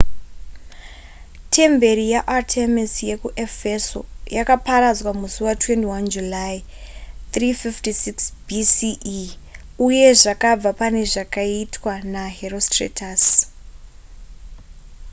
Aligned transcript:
temberi 1.55 2.05
yaartemis 2.13 2.93
yekuefeso 3.09 3.99
yakaparadzwa 4.37 5.11
musi 5.19 5.39
wa21 5.47 6.03
july 6.13 6.55
356 7.33 8.47
bce 8.47 8.91
uye 9.87 10.05
zvakabva 10.21 10.71
pane 10.79 11.01
zvakaitwa 11.11 11.93
naherostratus 12.13 13.23